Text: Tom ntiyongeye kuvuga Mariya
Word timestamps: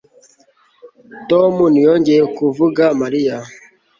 Tom 1.29 1.53
ntiyongeye 1.71 2.23
kuvuga 2.37 2.83
Mariya 3.01 3.37